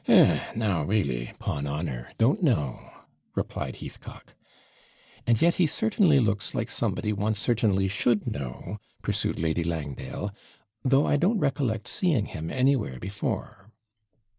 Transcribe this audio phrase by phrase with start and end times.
[0.07, 0.39] 'Eh!
[0.55, 2.89] now really 'pon honour don't know,'
[3.35, 4.33] replied Heathcock.
[5.27, 10.33] 'And yet he certainly looks like somebody one certainly should know,' pursued Lady Langdale,
[10.83, 13.69] 'though I don't recollect seeing him anywhere before.'